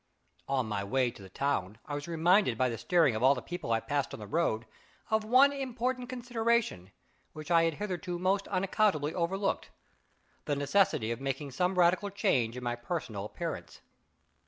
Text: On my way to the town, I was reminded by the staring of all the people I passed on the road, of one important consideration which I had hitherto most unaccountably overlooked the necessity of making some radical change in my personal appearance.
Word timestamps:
On 0.47 0.65
my 0.65 0.83
way 0.83 1.11
to 1.11 1.21
the 1.21 1.29
town, 1.29 1.77
I 1.85 1.93
was 1.93 2.07
reminded 2.07 2.57
by 2.57 2.69
the 2.69 2.77
staring 2.79 3.15
of 3.15 3.21
all 3.21 3.35
the 3.35 3.39
people 3.43 3.71
I 3.71 3.79
passed 3.79 4.15
on 4.15 4.19
the 4.19 4.25
road, 4.25 4.65
of 5.11 5.23
one 5.23 5.53
important 5.53 6.09
consideration 6.09 6.89
which 7.33 7.51
I 7.51 7.65
had 7.65 7.75
hitherto 7.75 8.17
most 8.17 8.47
unaccountably 8.47 9.13
overlooked 9.13 9.69
the 10.45 10.55
necessity 10.55 11.11
of 11.11 11.21
making 11.21 11.51
some 11.51 11.77
radical 11.77 12.09
change 12.09 12.57
in 12.57 12.63
my 12.63 12.75
personal 12.75 13.25
appearance. 13.25 13.81